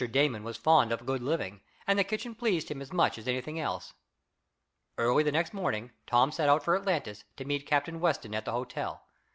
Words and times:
Damon 0.09 0.43
was 0.43 0.57
fond 0.57 0.91
of 0.91 1.05
good 1.05 1.21
living, 1.21 1.61
and 1.85 1.99
the 1.99 2.03
kitchen 2.03 2.33
pleased 2.33 2.71
him 2.71 2.81
as 2.81 2.91
much 2.91 3.19
as 3.19 3.27
anything 3.27 3.59
else. 3.59 3.93
Early 4.97 5.21
the 5.21 5.31
next 5.31 5.53
morning 5.53 5.91
Tom 6.07 6.31
set 6.31 6.49
out 6.49 6.63
for 6.63 6.75
Atlantis, 6.75 7.23
to 7.37 7.45
meet 7.45 7.67
Captain 7.67 7.99
Weston 7.99 8.33
at 8.33 8.45
the 8.45 8.51
hotel. 8.51 9.03